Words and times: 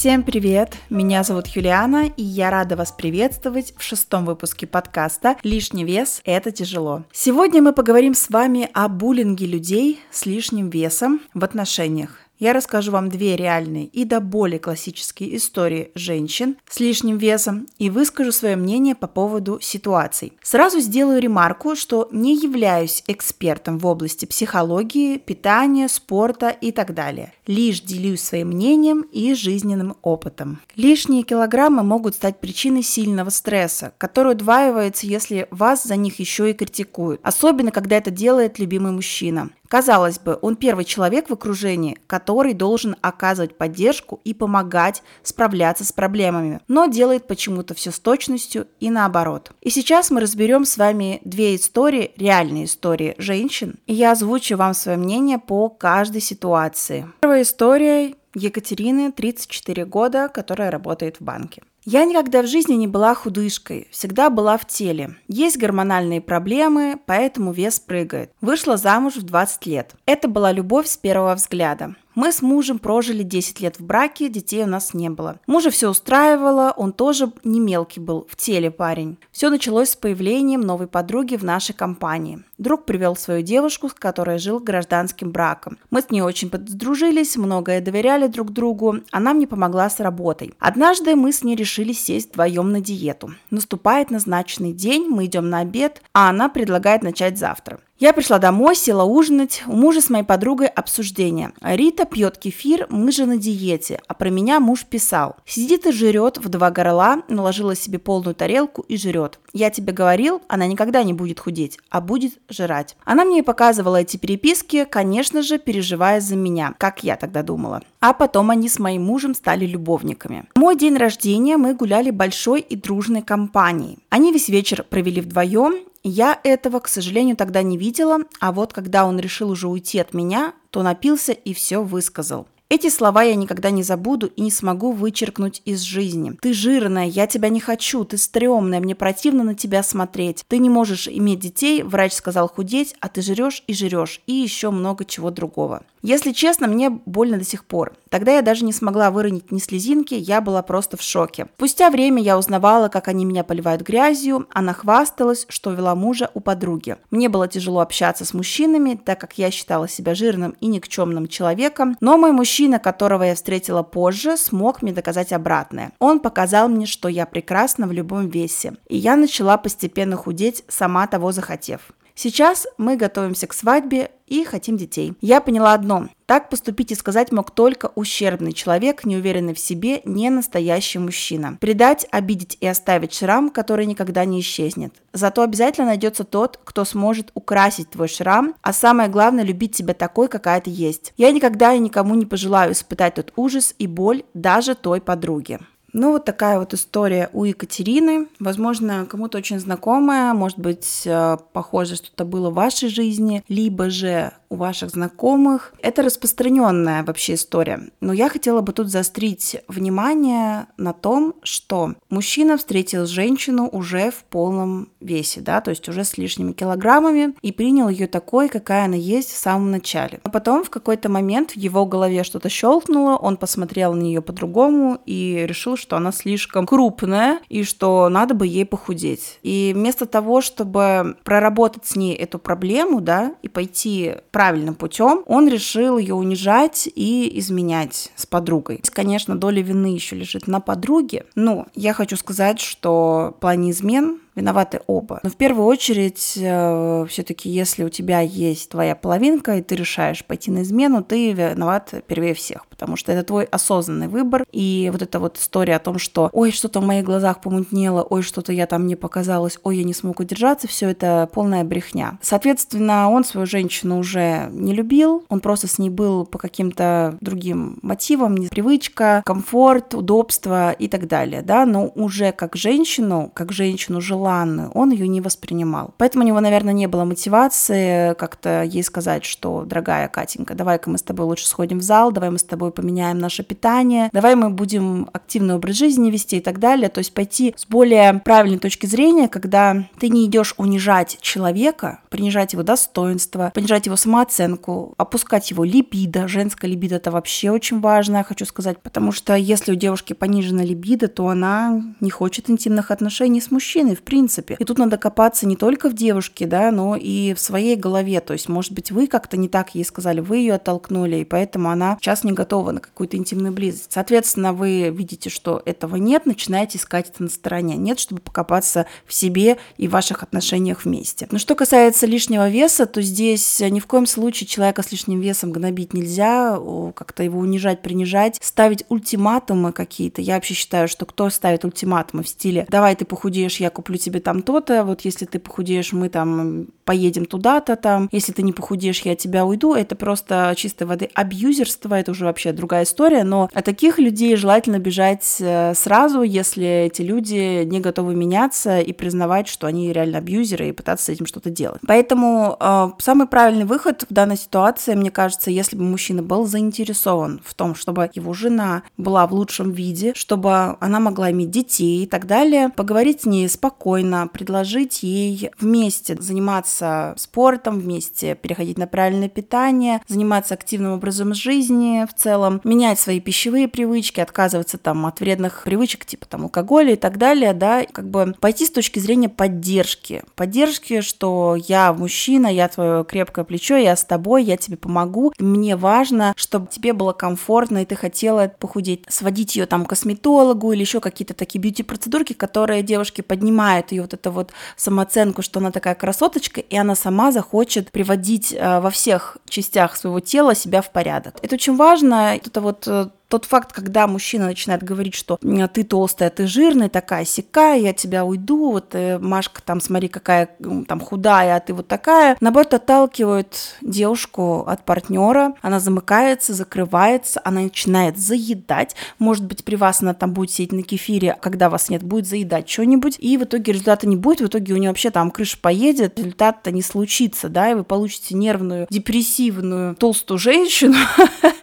Всем 0.00 0.22
привет! 0.22 0.78
Меня 0.88 1.22
зовут 1.24 1.46
Юлиана, 1.48 2.06
и 2.16 2.22
я 2.22 2.48
рада 2.48 2.74
вас 2.74 2.90
приветствовать 2.90 3.74
в 3.76 3.82
шестом 3.82 4.24
выпуске 4.24 4.66
подкаста 4.66 5.36
«Лишний 5.42 5.84
вес– 5.84 6.22
это 6.24 6.50
тяжело». 6.52 7.04
Сегодня 7.12 7.60
мы 7.60 7.74
поговорим 7.74 8.14
с 8.14 8.30
вами 8.30 8.70
о 8.72 8.88
буллинге 8.88 9.44
людей 9.44 10.00
с 10.10 10.24
лишним 10.24 10.70
весом 10.70 11.20
в 11.34 11.44
отношениях. 11.44 12.16
Я 12.40 12.54
расскажу 12.54 12.90
вам 12.90 13.10
две 13.10 13.36
реальные 13.36 13.84
и 13.84 14.06
до 14.06 14.18
более 14.18 14.58
классические 14.58 15.36
истории 15.36 15.90
женщин 15.94 16.56
с 16.70 16.80
лишним 16.80 17.18
весом 17.18 17.66
и 17.76 17.90
выскажу 17.90 18.32
свое 18.32 18.56
мнение 18.56 18.94
по 18.94 19.06
поводу 19.06 19.58
ситуаций. 19.60 20.32
Сразу 20.42 20.80
сделаю 20.80 21.20
ремарку, 21.20 21.76
что 21.76 22.08
не 22.10 22.34
являюсь 22.34 23.04
экспертом 23.08 23.78
в 23.78 23.86
области 23.86 24.24
психологии, 24.24 25.18
питания, 25.18 25.86
спорта 25.86 26.48
и 26.48 26.72
так 26.72 26.94
далее. 26.94 27.34
Лишь 27.46 27.82
делюсь 27.82 28.22
своим 28.22 28.48
мнением 28.48 29.02
и 29.12 29.34
жизненным 29.34 29.96
опытом. 30.00 30.60
Лишние 30.76 31.24
килограммы 31.24 31.82
могут 31.82 32.14
стать 32.14 32.40
причиной 32.40 32.82
сильного 32.82 33.28
стресса, 33.28 33.92
который 33.98 34.32
удваивается, 34.32 35.06
если 35.06 35.46
вас 35.50 35.84
за 35.84 35.96
них 35.96 36.18
еще 36.18 36.50
и 36.50 36.54
критикуют. 36.54 37.20
Особенно, 37.22 37.70
когда 37.70 37.98
это 37.98 38.10
делает 38.10 38.58
любимый 38.58 38.92
мужчина. 38.92 39.50
Казалось 39.70 40.18
бы, 40.18 40.36
он 40.42 40.56
первый 40.56 40.84
человек 40.84 41.30
в 41.30 41.32
окружении, 41.32 41.96
который 42.08 42.54
должен 42.54 42.96
оказывать 43.02 43.56
поддержку 43.56 44.20
и 44.24 44.34
помогать 44.34 45.04
справляться 45.22 45.84
с 45.84 45.92
проблемами, 45.92 46.58
но 46.66 46.86
делает 46.86 47.28
почему-то 47.28 47.74
все 47.74 47.92
с 47.92 48.00
точностью 48.00 48.66
и 48.80 48.90
наоборот. 48.90 49.52
И 49.60 49.70
сейчас 49.70 50.10
мы 50.10 50.20
разберем 50.20 50.64
с 50.64 50.76
вами 50.76 51.20
две 51.24 51.54
истории, 51.54 52.10
реальные 52.16 52.64
истории 52.64 53.14
женщин, 53.18 53.76
и 53.86 53.94
я 53.94 54.10
озвучу 54.10 54.56
вам 54.56 54.74
свое 54.74 54.98
мнение 54.98 55.38
по 55.38 55.68
каждой 55.68 56.20
ситуации. 56.20 57.06
Первая 57.20 57.42
история 57.42 58.16
Екатерины, 58.34 59.12
34 59.12 59.84
года, 59.84 60.28
которая 60.28 60.72
работает 60.72 61.18
в 61.20 61.24
банке. 61.24 61.62
Я 61.84 62.04
никогда 62.04 62.42
в 62.42 62.46
жизни 62.46 62.74
не 62.74 62.86
была 62.86 63.14
худышкой, 63.14 63.88
всегда 63.90 64.28
была 64.28 64.58
в 64.58 64.66
теле. 64.66 65.16
Есть 65.28 65.56
гормональные 65.56 66.20
проблемы, 66.20 67.00
поэтому 67.06 67.52
вес 67.52 67.80
прыгает. 67.80 68.32
Вышла 68.42 68.76
замуж 68.76 69.16
в 69.16 69.22
20 69.22 69.64
лет. 69.66 69.94
Это 70.04 70.28
была 70.28 70.52
любовь 70.52 70.86
с 70.86 70.98
первого 70.98 71.34
взгляда. 71.34 71.94
Мы 72.14 72.32
с 72.32 72.42
мужем 72.42 72.80
прожили 72.80 73.22
10 73.22 73.60
лет 73.60 73.78
в 73.78 73.84
браке, 73.84 74.28
детей 74.28 74.64
у 74.64 74.66
нас 74.66 74.94
не 74.94 75.08
было. 75.10 75.38
Мужа 75.46 75.70
все 75.70 75.88
устраивало, 75.88 76.74
он 76.76 76.92
тоже 76.92 77.32
не 77.44 77.60
мелкий 77.60 78.00
был, 78.00 78.26
в 78.28 78.34
теле 78.34 78.70
парень. 78.70 79.16
Все 79.30 79.48
началось 79.48 79.90
с 79.90 79.96
появлением 79.96 80.60
новой 80.60 80.88
подруги 80.88 81.36
в 81.36 81.44
нашей 81.44 81.72
компании. 81.72 82.42
Друг 82.58 82.84
привел 82.84 83.14
свою 83.14 83.42
девушку, 83.42 83.88
с 83.88 83.94
которой 83.94 84.38
жил 84.38 84.58
гражданским 84.58 85.30
браком. 85.30 85.78
Мы 85.90 86.02
с 86.02 86.10
ней 86.10 86.20
очень 86.20 86.50
подружились, 86.50 87.36
многое 87.36 87.80
доверяли 87.80 88.26
друг 88.26 88.50
другу, 88.50 88.98
она 89.12 89.32
мне 89.32 89.46
помогла 89.46 89.88
с 89.88 90.00
работой. 90.00 90.54
Однажды 90.58 91.14
мы 91.14 91.32
с 91.32 91.44
ней 91.44 91.54
решили 91.54 91.92
сесть 91.92 92.30
вдвоем 92.30 92.72
на 92.72 92.80
диету. 92.80 93.34
Наступает 93.50 94.10
назначенный 94.10 94.72
день, 94.72 95.06
мы 95.08 95.26
идем 95.26 95.48
на 95.48 95.60
обед, 95.60 96.02
а 96.12 96.28
она 96.28 96.48
предлагает 96.48 97.02
начать 97.02 97.38
завтра. 97.38 97.80
Я 98.00 98.14
пришла 98.14 98.38
домой, 98.38 98.76
села 98.76 99.04
ужинать. 99.04 99.62
У 99.66 99.76
мужа 99.76 100.00
с 100.00 100.08
моей 100.08 100.24
подругой 100.24 100.68
обсуждение. 100.68 101.52
Рита 101.60 102.06
пьет 102.06 102.38
кефир, 102.38 102.86
мы 102.88 103.12
же 103.12 103.26
на 103.26 103.36
диете. 103.36 104.00
А 104.08 104.14
про 104.14 104.30
меня 104.30 104.58
муж 104.58 104.86
писал. 104.86 105.36
Сидит 105.44 105.84
и 105.84 105.92
жрет 105.92 106.38
в 106.38 106.48
два 106.48 106.70
горла, 106.70 107.22
наложила 107.28 107.76
себе 107.76 107.98
полную 107.98 108.34
тарелку 108.34 108.80
и 108.88 108.96
жрет. 108.96 109.38
Я 109.52 109.68
тебе 109.68 109.92
говорил, 109.92 110.40
она 110.48 110.66
никогда 110.66 111.02
не 111.02 111.12
будет 111.12 111.40
худеть, 111.40 111.78
а 111.90 112.00
будет 112.00 112.38
жрать. 112.48 112.96
Она 113.04 113.26
мне 113.26 113.42
показывала 113.42 113.96
эти 113.96 114.16
переписки, 114.16 114.86
конечно 114.86 115.42
же, 115.42 115.58
переживая 115.58 116.22
за 116.22 116.36
меня, 116.36 116.74
как 116.78 117.04
я 117.04 117.16
тогда 117.16 117.42
думала. 117.42 117.82
А 118.00 118.14
потом 118.14 118.48
они 118.48 118.70
с 118.70 118.78
моим 118.78 119.04
мужем 119.04 119.34
стали 119.34 119.66
любовниками. 119.66 120.44
Мой 120.54 120.74
день 120.74 120.96
рождения 120.96 121.58
мы 121.58 121.74
гуляли 121.74 122.10
большой 122.10 122.60
и 122.60 122.76
дружной 122.76 123.20
компанией. 123.20 123.98
Они 124.08 124.32
весь 124.32 124.48
вечер 124.48 124.86
провели 124.88 125.20
вдвоем, 125.20 125.74
я 126.02 126.38
этого, 126.44 126.80
к 126.80 126.88
сожалению, 126.88 127.36
тогда 127.36 127.62
не 127.62 127.76
видела, 127.76 128.18
а 128.40 128.52
вот 128.52 128.72
когда 128.72 129.04
он 129.04 129.18
решил 129.18 129.50
уже 129.50 129.68
уйти 129.68 129.98
от 129.98 130.14
меня, 130.14 130.54
то 130.70 130.82
напился 130.82 131.32
и 131.32 131.52
все 131.52 131.82
высказал. 131.82 132.46
Эти 132.72 132.88
слова 132.88 133.24
я 133.24 133.34
никогда 133.34 133.70
не 133.70 133.82
забуду 133.82 134.28
и 134.28 134.42
не 134.42 134.50
смогу 134.52 134.92
вычеркнуть 134.92 135.60
из 135.64 135.80
жизни. 135.80 136.34
Ты 136.40 136.52
жирная, 136.52 137.06
я 137.06 137.26
тебя 137.26 137.48
не 137.48 137.58
хочу, 137.58 138.04
ты 138.04 138.16
стрёмная, 138.16 138.78
мне 138.78 138.94
противно 138.94 139.42
на 139.42 139.56
тебя 139.56 139.82
смотреть. 139.82 140.44
Ты 140.46 140.58
не 140.58 140.70
можешь 140.70 141.08
иметь 141.08 141.40
детей, 141.40 141.82
врач 141.82 142.12
сказал 142.12 142.48
худеть, 142.48 142.94
а 143.00 143.08
ты 143.08 143.22
жрешь 143.22 143.64
и 143.66 143.74
жрешь, 143.74 144.22
и 144.28 144.34
еще 144.34 144.70
много 144.70 145.04
чего 145.04 145.32
другого. 145.32 145.82
Если 146.02 146.30
честно, 146.30 146.68
мне 146.68 146.90
больно 146.90 147.38
до 147.38 147.44
сих 147.44 147.64
пор. 147.64 147.92
Тогда 148.10 148.34
я 148.34 148.42
даже 148.42 148.64
не 148.64 148.72
смогла 148.72 149.12
выронить 149.12 149.52
ни 149.52 149.60
слезинки, 149.60 150.14
я 150.14 150.40
была 150.40 150.62
просто 150.62 150.96
в 150.96 151.02
шоке. 151.02 151.46
Спустя 151.56 151.90
время 151.90 152.20
я 152.20 152.36
узнавала, 152.38 152.88
как 152.88 153.06
они 153.06 153.24
меня 153.24 153.44
поливают 153.44 153.82
грязью, 153.82 154.48
она 154.50 154.72
хвасталась, 154.72 155.46
что 155.48 155.70
вела 155.70 155.94
мужа 155.94 156.28
у 156.34 156.40
подруги. 156.40 156.96
Мне 157.10 157.28
было 157.28 157.46
тяжело 157.46 157.78
общаться 157.78 158.24
с 158.24 158.34
мужчинами, 158.34 159.00
так 159.02 159.20
как 159.20 159.38
я 159.38 159.52
считала 159.52 159.88
себя 159.88 160.16
жирным 160.16 160.56
и 160.60 160.66
никчемным 160.66 161.28
человеком, 161.28 161.96
но 162.00 162.18
мой 162.18 162.32
мужчина, 162.32 162.80
которого 162.80 163.22
я 163.22 163.36
встретила 163.36 163.84
позже, 163.84 164.36
смог 164.36 164.82
мне 164.82 164.92
доказать 164.92 165.32
обратное. 165.32 165.92
Он 166.00 166.18
показал 166.18 166.68
мне, 166.68 166.86
что 166.86 167.08
я 167.08 167.26
прекрасна 167.26 167.86
в 167.86 167.92
любом 167.92 168.28
весе, 168.28 168.74
и 168.88 168.96
я 168.96 169.14
начала 169.14 169.56
постепенно 169.56 170.16
худеть, 170.16 170.64
сама 170.68 171.06
того 171.06 171.30
захотев. 171.30 171.92
Сейчас 172.22 172.66
мы 172.76 172.96
готовимся 172.96 173.46
к 173.46 173.54
свадьбе 173.54 174.10
и 174.30 174.44
хотим 174.44 174.78
детей. 174.78 175.12
Я 175.20 175.42
поняла 175.42 175.74
одно. 175.74 176.08
Так 176.24 176.48
поступить 176.48 176.92
и 176.92 176.94
сказать 176.94 177.32
мог 177.32 177.50
только 177.50 177.90
ущербный 177.96 178.52
человек, 178.52 179.04
неуверенный 179.04 179.52
в 179.52 179.58
себе, 179.58 180.00
не 180.04 180.30
настоящий 180.30 181.00
мужчина. 181.00 181.58
Предать, 181.60 182.06
обидеть 182.12 182.56
и 182.60 182.66
оставить 182.66 183.12
шрам, 183.12 183.50
который 183.50 183.84
никогда 183.84 184.24
не 184.24 184.40
исчезнет. 184.40 184.94
Зато 185.12 185.42
обязательно 185.42 185.88
найдется 185.88 186.22
тот, 186.22 186.60
кто 186.62 186.84
сможет 186.84 187.32
украсить 187.34 187.90
твой 187.90 188.06
шрам, 188.06 188.54
а 188.62 188.72
самое 188.72 189.08
главное, 189.08 189.42
любить 189.42 189.74
тебя 189.74 189.92
такой, 189.92 190.28
какая 190.28 190.60
ты 190.60 190.70
есть. 190.70 191.12
Я 191.16 191.32
никогда 191.32 191.74
и 191.74 191.80
никому 191.80 192.14
не 192.14 192.26
пожелаю 192.26 192.72
испытать 192.72 193.16
тот 193.16 193.32
ужас 193.34 193.74
и 193.78 193.88
боль 193.88 194.22
даже 194.32 194.76
той 194.76 195.00
подруги. 195.00 195.58
Ну, 195.92 196.12
вот 196.12 196.24
такая 196.24 196.58
вот 196.58 196.72
история 196.74 197.30
у 197.32 197.44
Екатерины. 197.44 198.28
Возможно, 198.38 199.06
кому-то 199.06 199.38
очень 199.38 199.58
знакомая, 199.58 200.32
может 200.34 200.58
быть, 200.58 201.02
э, 201.04 201.36
похоже, 201.52 201.96
что-то 201.96 202.24
было 202.24 202.50
в 202.50 202.54
вашей 202.54 202.88
жизни, 202.88 203.42
либо 203.48 203.90
же 203.90 204.32
у 204.50 204.56
ваших 204.56 204.90
знакомых. 204.90 205.72
Это 205.80 206.02
распространенная 206.02 207.04
вообще 207.04 207.34
история. 207.34 207.88
Но 208.00 208.12
я 208.12 208.28
хотела 208.28 208.60
бы 208.60 208.72
тут 208.72 208.88
заострить 208.88 209.56
внимание 209.68 210.66
на 210.76 210.92
том, 210.92 211.34
что 211.42 211.94
мужчина 212.10 212.58
встретил 212.58 213.06
женщину 213.06 213.68
уже 213.70 214.10
в 214.10 214.24
полном 214.24 214.88
весе, 215.00 215.40
да, 215.40 215.60
то 215.60 215.70
есть 215.70 215.88
уже 215.88 216.04
с 216.04 216.18
лишними 216.18 216.52
килограммами 216.52 217.34
и 217.42 217.52
принял 217.52 217.88
ее 217.88 218.08
такой, 218.08 218.48
какая 218.48 218.86
она 218.86 218.96
есть 218.96 219.30
в 219.30 219.38
самом 219.38 219.70
начале. 219.70 220.20
А 220.24 220.30
потом 220.30 220.64
в 220.64 220.70
какой-то 220.70 221.08
момент 221.08 221.52
в 221.52 221.56
его 221.56 221.86
голове 221.86 222.24
что-то 222.24 222.48
щелкнуло, 222.48 223.16
он 223.16 223.36
посмотрел 223.36 223.94
на 223.94 224.00
нее 224.00 224.20
по-другому 224.20 224.98
и 225.06 225.44
решил, 225.46 225.76
что 225.76 225.96
она 225.96 226.10
слишком 226.10 226.66
крупная 226.66 227.38
и 227.48 227.62
что 227.62 228.08
надо 228.08 228.34
бы 228.34 228.48
ей 228.48 228.66
похудеть. 228.66 229.38
И 229.42 229.72
вместо 229.76 230.06
того, 230.06 230.40
чтобы 230.40 231.16
проработать 231.22 231.86
с 231.86 231.94
ней 231.94 232.14
эту 232.14 232.40
проблему, 232.40 233.00
да, 233.00 233.34
и 233.42 233.48
пойти 233.48 234.16
правильным 234.40 234.74
путем, 234.74 235.22
он 235.26 235.48
решил 235.48 235.98
ее 235.98 236.14
унижать 236.14 236.88
и 236.94 237.30
изменять 237.38 238.10
с 238.16 238.24
подругой. 238.24 238.80
Конечно, 238.90 239.36
доля 239.36 239.60
вины 239.60 239.88
еще 239.88 240.16
лежит 240.16 240.46
на 240.46 240.60
подруге, 240.60 241.26
но 241.34 241.66
я 241.74 241.92
хочу 241.92 242.16
сказать, 242.16 242.58
что 242.58 243.34
в 243.36 243.40
плане 243.40 243.72
измен 243.72 244.18
виноваты 244.34 244.80
оба. 244.86 245.20
Но 245.22 245.30
в 245.30 245.36
первую 245.36 245.66
очередь, 245.66 246.34
э, 246.36 247.06
все-таки, 247.08 247.48
если 247.48 247.84
у 247.84 247.88
тебя 247.88 248.20
есть 248.20 248.70
твоя 248.70 248.94
половинка, 248.94 249.56
и 249.56 249.62
ты 249.62 249.74
решаешь 249.76 250.24
пойти 250.24 250.50
на 250.50 250.62
измену, 250.62 251.02
ты 251.02 251.32
виноват 251.32 251.94
первее 252.06 252.34
всех, 252.34 252.66
потому 252.68 252.96
что 252.96 253.12
это 253.12 253.24
твой 253.24 253.44
осознанный 253.44 254.08
выбор. 254.08 254.44
И 254.52 254.88
вот 254.92 255.02
эта 255.02 255.18
вот 255.18 255.36
история 255.38 255.76
о 255.76 255.80
том, 255.80 255.98
что 255.98 256.30
ой, 256.32 256.52
что-то 256.52 256.80
в 256.80 256.84
моих 256.84 257.04
глазах 257.04 257.40
помутнело, 257.40 258.02
ой, 258.02 258.22
что-то 258.22 258.52
я 258.52 258.66
там 258.66 258.86
не 258.86 258.96
показалось, 258.96 259.58
ой, 259.62 259.78
я 259.78 259.84
не 259.84 259.94
смог 259.94 260.20
удержаться, 260.20 260.68
все 260.68 260.88
это 260.88 261.28
полная 261.32 261.64
брехня. 261.64 262.18
Соответственно, 262.22 263.10
он 263.10 263.24
свою 263.24 263.46
женщину 263.46 263.98
уже 263.98 264.48
не 264.52 264.72
любил, 264.72 265.24
он 265.28 265.40
просто 265.40 265.66
с 265.66 265.78
ней 265.78 265.90
был 265.90 266.24
по 266.24 266.38
каким-то 266.38 267.18
другим 267.20 267.78
мотивам, 267.82 268.36
привычка, 268.48 269.22
комфорт, 269.24 269.94
удобство 269.94 270.72
и 270.72 270.88
так 270.88 271.06
далее, 271.08 271.42
да, 271.42 271.66
но 271.66 271.90
уже 271.94 272.32
как 272.32 272.56
женщину, 272.56 273.30
как 273.34 273.52
женщину 273.52 274.00
желающую 274.00 274.19
желанную, 274.20 274.70
он 274.72 274.90
ее 274.90 275.08
не 275.08 275.20
воспринимал. 275.20 275.94
Поэтому 275.96 276.24
у 276.24 276.26
него, 276.26 276.40
наверное, 276.40 276.74
не 276.74 276.86
было 276.86 277.04
мотивации 277.04 278.14
как-то 278.14 278.62
ей 278.62 278.82
сказать, 278.82 279.24
что, 279.24 279.64
дорогая 279.64 280.08
Катенька, 280.08 280.54
давай-ка 280.54 280.90
мы 280.90 280.98
с 280.98 281.02
тобой 281.02 281.26
лучше 281.26 281.46
сходим 281.46 281.78
в 281.78 281.82
зал, 281.82 282.12
давай 282.12 282.30
мы 282.30 282.38
с 282.38 282.44
тобой 282.44 282.70
поменяем 282.70 283.18
наше 283.18 283.42
питание, 283.42 284.10
давай 284.12 284.34
мы 284.34 284.50
будем 284.50 285.08
активный 285.12 285.54
образ 285.54 285.76
жизни 285.76 286.10
вести 286.10 286.36
и 286.36 286.40
так 286.40 286.58
далее. 286.58 286.88
То 286.88 286.98
есть 286.98 287.14
пойти 287.14 287.54
с 287.56 287.66
более 287.66 288.20
правильной 288.24 288.58
точки 288.58 288.86
зрения, 288.86 289.28
когда 289.28 289.84
ты 289.98 290.08
не 290.08 290.26
идешь 290.26 290.54
унижать 290.58 291.18
человека, 291.20 292.00
принижать 292.10 292.52
его 292.52 292.62
достоинство, 292.62 293.50
понижать 293.54 293.86
его 293.86 293.96
самооценку, 293.96 294.94
опускать 294.98 295.50
его 295.50 295.64
либидо. 295.64 296.28
Женская 296.28 296.68
либидо 296.68 296.96
это 296.96 297.10
вообще 297.10 297.50
очень 297.50 297.80
важно, 297.80 298.18
я 298.18 298.24
хочу 298.24 298.44
сказать, 298.44 298.78
потому 298.82 299.12
что 299.12 299.34
если 299.34 299.72
у 299.72 299.76
девушки 299.76 300.12
понижена 300.12 300.62
либидо, 300.62 301.08
то 301.08 301.28
она 301.28 301.82
не 302.00 302.10
хочет 302.10 302.50
интимных 302.50 302.90
отношений 302.90 303.40
с 303.40 303.50
мужчиной, 303.50 303.96
в 303.96 304.02
принципе. 304.10 304.56
И 304.58 304.64
тут 304.64 304.78
надо 304.78 304.98
копаться 304.98 305.46
не 305.46 305.54
только 305.54 305.88
в 305.88 305.94
девушке, 305.94 306.44
да, 306.46 306.72
но 306.72 306.96
и 306.96 307.32
в 307.32 307.38
своей 307.38 307.76
голове. 307.76 308.20
То 308.20 308.32
есть, 308.32 308.48
может 308.48 308.72
быть, 308.72 308.90
вы 308.90 309.06
как-то 309.06 309.36
не 309.36 309.48
так 309.48 309.76
ей 309.76 309.84
сказали, 309.84 310.18
вы 310.18 310.38
ее 310.38 310.54
оттолкнули, 310.54 311.18
и 311.18 311.24
поэтому 311.24 311.70
она 311.70 311.96
сейчас 312.00 312.24
не 312.24 312.32
готова 312.32 312.72
на 312.72 312.80
какую-то 312.80 313.16
интимную 313.16 313.52
близость. 313.52 313.92
Соответственно, 313.92 314.52
вы 314.52 314.90
видите, 314.90 315.30
что 315.30 315.62
этого 315.64 315.94
нет, 315.94 316.26
начинаете 316.26 316.78
искать 316.78 317.10
это 317.10 317.22
на 317.22 317.28
стороне. 317.28 317.76
Нет, 317.76 318.00
чтобы 318.00 318.20
покопаться 318.20 318.86
в 319.06 319.14
себе 319.14 319.58
и 319.76 319.86
в 319.86 319.92
ваших 319.92 320.24
отношениях 320.24 320.84
вместе. 320.84 321.28
Но 321.30 321.38
что 321.38 321.54
касается 321.54 322.06
лишнего 322.06 322.48
веса, 322.48 322.86
то 322.86 323.00
здесь 323.00 323.60
ни 323.60 323.78
в 323.78 323.86
коем 323.86 324.06
случае 324.06 324.48
человека 324.48 324.82
с 324.82 324.90
лишним 324.90 325.20
весом 325.20 325.52
гнобить 325.52 325.94
нельзя, 325.94 326.58
как-то 326.96 327.22
его 327.22 327.38
унижать, 327.38 327.80
принижать, 327.80 328.38
ставить 328.42 328.84
ультиматумы 328.88 329.72
какие-то. 329.72 330.20
Я 330.20 330.34
вообще 330.34 330.54
считаю, 330.54 330.88
что 330.88 331.06
кто 331.06 331.30
ставит 331.30 331.64
ультиматумы 331.64 332.24
в 332.24 332.28
стиле 332.28 332.66
«давай 332.68 332.96
ты 332.96 333.04
похудеешь, 333.04 333.60
я 333.60 333.70
куплю 333.70 333.99
тебе 334.00 334.20
там 334.20 334.42
то-то, 334.42 334.84
вот 334.84 335.02
если 335.02 335.26
ты 335.26 335.38
похудеешь, 335.38 335.92
мы 335.92 336.08
там 336.08 336.68
поедем 336.84 337.24
туда-то 337.24 337.76
там, 337.76 338.08
если 338.10 338.32
ты 338.32 338.42
не 338.42 338.52
похудеешь, 338.52 339.00
я 339.02 339.12
от 339.12 339.18
тебя 339.18 339.44
уйду», 339.44 339.74
это 339.74 339.94
просто 339.94 340.52
чистой 340.56 340.88
воды 340.88 341.08
абьюзерство, 341.14 341.94
это 341.94 342.10
уже 342.10 342.24
вообще 342.24 342.52
другая 342.52 342.84
история, 342.84 343.22
но 343.24 343.48
от 343.52 343.64
таких 343.64 343.98
людей 343.98 344.34
желательно 344.36 344.78
бежать 344.78 345.36
э, 345.38 345.74
сразу, 345.74 346.22
если 346.22 346.66
эти 346.86 347.02
люди 347.02 347.64
не 347.64 347.80
готовы 347.80 348.14
меняться 348.14 348.80
и 348.80 348.92
признавать, 348.92 349.46
что 349.46 349.66
они 349.66 349.92
реально 349.92 350.18
абьюзеры 350.18 350.68
и 350.68 350.72
пытаться 350.72 351.06
с 351.06 351.08
этим 351.10 351.26
что-то 351.26 351.50
делать. 351.50 351.80
Поэтому 351.86 352.56
э, 352.58 352.90
самый 352.98 353.26
правильный 353.28 353.64
выход 353.64 354.04
в 354.08 354.12
данной 354.12 354.36
ситуации, 354.36 354.94
мне 354.94 355.10
кажется, 355.10 355.50
если 355.50 355.76
бы 355.76 355.84
мужчина 355.84 356.22
был 356.22 356.46
заинтересован 356.46 357.40
в 357.44 357.54
том, 357.54 357.74
чтобы 357.74 358.10
его 358.14 358.32
жена 358.32 358.82
была 358.96 359.26
в 359.26 359.32
лучшем 359.32 359.72
виде, 359.72 360.12
чтобы 360.14 360.76
она 360.80 361.00
могла 361.00 361.30
иметь 361.30 361.50
детей 361.50 362.04
и 362.04 362.06
так 362.06 362.26
далее, 362.26 362.70
поговорить 362.70 363.22
с 363.22 363.26
ней 363.26 363.48
спокойно, 363.48 363.89
предложить 364.32 365.02
ей 365.02 365.50
вместе 365.58 366.16
заниматься 366.20 367.14
спортом, 367.16 367.78
вместе 367.78 368.34
переходить 368.34 368.78
на 368.78 368.86
правильное 368.86 369.28
питание, 369.28 370.02
заниматься 370.08 370.54
активным 370.54 370.92
образом 370.92 371.34
жизни 371.34 372.06
в 372.06 372.18
целом, 372.18 372.60
менять 372.64 372.98
свои 372.98 373.20
пищевые 373.20 373.68
привычки, 373.68 374.20
отказываться 374.20 374.78
там 374.78 375.06
от 375.06 375.20
вредных 375.20 375.62
привычек 375.64 376.04
типа 376.04 376.26
там 376.26 376.42
алкоголя 376.44 376.92
и 376.92 376.96
так 376.96 377.18
далее, 377.18 377.52
да, 377.52 377.84
как 377.90 378.08
бы 378.08 378.34
пойти 378.40 378.66
с 378.66 378.70
точки 378.70 378.98
зрения 378.98 379.28
поддержки. 379.28 380.22
Поддержки, 380.34 381.00
что 381.00 381.56
я 381.56 381.92
мужчина, 381.92 382.46
я 382.46 382.68
твое 382.68 383.04
крепкое 383.04 383.44
плечо, 383.44 383.76
я 383.76 383.96
с 383.96 384.04
тобой, 384.04 384.44
я 384.44 384.56
тебе 384.56 384.76
помогу. 384.76 385.32
Мне 385.38 385.76
важно, 385.76 386.32
чтобы 386.36 386.66
тебе 386.66 386.92
было 386.92 387.12
комфортно, 387.12 387.82
и 387.82 387.84
ты 387.84 387.96
хотела 387.96 388.52
похудеть. 388.58 389.04
Сводить 389.08 389.56
ее 389.56 389.66
там 389.66 389.84
к 389.84 389.90
косметологу 389.90 390.72
или 390.72 390.80
еще 390.80 391.00
какие-то 391.00 391.34
такие 391.34 391.60
бьюти-процедурки, 391.60 392.32
которые 392.32 392.82
девушки 392.82 393.20
поднимают 393.20 393.79
ее 393.92 394.02
вот 394.02 394.14
это 394.14 394.30
вот 394.30 394.52
самооценку, 394.76 395.42
что 395.42 395.60
она 395.60 395.70
такая 395.70 395.94
красоточка, 395.94 396.60
и 396.60 396.76
она 396.76 396.94
сама 396.94 397.32
захочет 397.32 397.90
приводить 397.90 398.52
э, 398.52 398.80
во 398.80 398.90
всех 398.90 399.38
частях 399.48 399.96
своего 399.96 400.20
тела 400.20 400.54
себя 400.54 400.82
в 400.82 400.90
порядок. 400.92 401.36
Это 401.42 401.54
очень 401.54 401.76
важно. 401.76 402.36
Это 402.36 402.60
вот 402.60 402.86
э, 402.86 403.08
тот 403.30 403.44
факт, 403.44 403.72
когда 403.72 404.08
мужчина 404.08 404.46
начинает 404.46 404.82
говорить, 404.82 405.14
что 405.14 405.38
ты 405.72 405.84
толстая, 405.84 406.30
ты 406.30 406.48
жирная, 406.48 406.88
такая 406.88 407.24
сякая, 407.24 407.78
я 407.78 407.92
тебя 407.92 408.24
уйду, 408.24 408.72
вот 408.72 408.94
э, 408.94 409.18
Машка 409.20 409.62
там, 409.62 409.80
смотри, 409.80 410.08
какая 410.08 410.50
там 410.88 410.98
худая, 410.98 411.56
а 411.56 411.60
ты 411.60 411.72
вот 411.72 411.86
такая, 411.86 412.36
наоборот, 412.40 412.74
отталкивает 412.74 413.76
девушку 413.82 414.64
от 414.66 414.84
партнера, 414.84 415.54
она 415.62 415.78
замыкается, 415.78 416.54
закрывается, 416.54 417.40
она 417.44 417.60
начинает 417.60 418.18
заедать, 418.18 418.96
может 419.20 419.44
быть, 419.44 419.64
при 419.64 419.76
вас 419.76 420.02
она 420.02 420.12
там 420.12 420.32
будет 420.32 420.50
сидеть 420.50 420.72
на 420.72 420.82
кефире, 420.82 421.38
когда 421.40 421.70
вас 421.70 421.88
нет, 421.88 422.02
будет 422.02 422.26
заедать 422.26 422.68
что-нибудь, 422.68 423.14
и 423.20 423.36
в 423.36 423.44
итоге 423.44 423.72
результата 423.72 424.08
не 424.08 424.16
будет, 424.16 424.40
в 424.40 424.46
итоге 424.46 424.74
у 424.74 424.76
нее 424.76 424.90
вообще 424.90 425.10
там 425.10 425.30
крыша 425.30 425.56
поедет, 425.56 426.18
результат-то 426.18 426.72
не 426.72 426.82
случится, 426.82 427.48
да, 427.48 427.70
и 427.70 427.74
вы 427.74 427.84
получите 427.84 428.34
нервную, 428.34 428.88
депрессивную, 428.90 429.94
толстую 429.94 430.38
женщину, 430.38 430.96